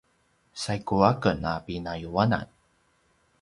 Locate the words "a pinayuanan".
1.51-2.47